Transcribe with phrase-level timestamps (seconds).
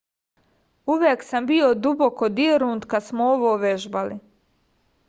[0.93, 4.21] uvek sam bio duboko dirnut kada smo ovo vežbali